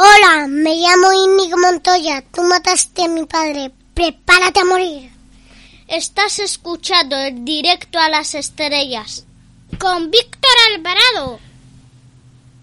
[0.00, 2.22] Hola, me llamo Inigo Montoya.
[2.32, 3.72] Tú mataste a mi padre.
[3.94, 5.10] Prepárate a morir.
[5.88, 9.26] Estás escuchando el directo a las estrellas
[9.76, 11.40] con Víctor Alvarado.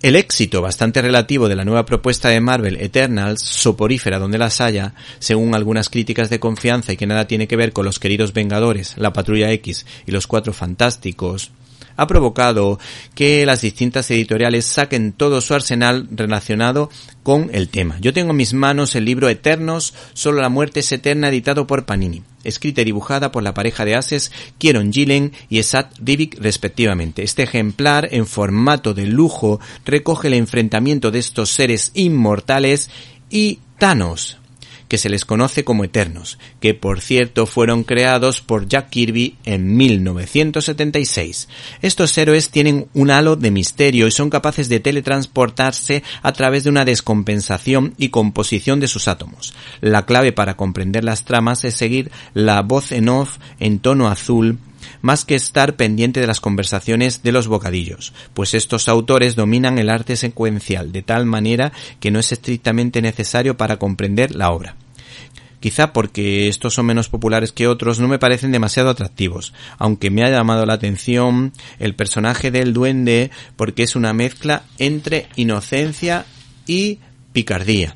[0.02, 4.94] El éxito bastante relativo de la nueva propuesta de Marvel Eternals, soporífera donde las haya,
[5.20, 8.94] según algunas críticas de confianza y que nada tiene que ver con los queridos Vengadores,
[8.96, 11.52] la Patrulla X y los Cuatro Fantásticos,
[11.98, 12.80] ha provocado
[13.14, 16.90] que las distintas editoriales saquen todo su arsenal relacionado
[17.24, 17.98] con el tema.
[18.00, 21.86] Yo tengo en mis manos el libro Eternos, Solo la muerte es eterna, editado por
[21.86, 27.24] Panini, escrita y dibujada por la pareja de ases Kieron Gillen y Esat Rivik respectivamente.
[27.24, 32.90] Este ejemplar, en formato de lujo, recoge el enfrentamiento de estos seres inmortales
[33.30, 34.38] y Thanos,
[34.88, 39.76] que se les conoce como Eternos, que por cierto fueron creados por Jack Kirby en
[39.76, 41.48] 1976.
[41.82, 46.70] Estos héroes tienen un halo de misterio y son capaces de teletransportarse a través de
[46.70, 49.54] una descompensación y composición de sus átomos.
[49.82, 54.60] La clave para comprender las tramas es seguir la voz en off en tono azul
[55.02, 59.90] más que estar pendiente de las conversaciones de los bocadillos, pues estos autores dominan el
[59.90, 64.76] arte secuencial de tal manera que no es estrictamente necesario para comprender la obra.
[65.60, 70.24] Quizá porque estos son menos populares que otros no me parecen demasiado atractivos, aunque me
[70.24, 76.26] ha llamado la atención el personaje del duende porque es una mezcla entre inocencia
[76.68, 77.00] y
[77.34, 77.96] picardía.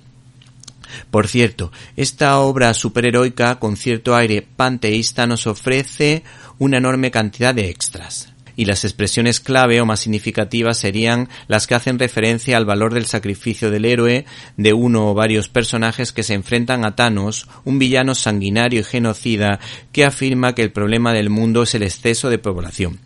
[1.11, 6.23] Por cierto, esta obra superheroica con cierto aire panteísta nos ofrece
[6.57, 8.33] una enorme cantidad de extras.
[8.55, 13.05] Y las expresiones clave o más significativas serían las que hacen referencia al valor del
[13.05, 14.25] sacrificio del héroe
[14.57, 19.61] de uno o varios personajes que se enfrentan a Thanos, un villano sanguinario y genocida
[19.93, 22.99] que afirma que el problema del mundo es el exceso de población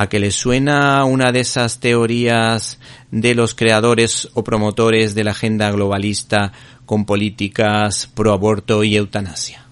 [0.00, 2.78] a que le suena una de esas teorías
[3.10, 6.52] de los creadores o promotores de la agenda globalista
[6.86, 9.67] con políticas pro aborto y eutanasia.